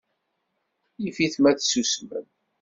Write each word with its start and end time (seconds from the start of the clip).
Yif-it 1.01 1.35
ma 1.41 1.51
tsusmem. 1.53 2.27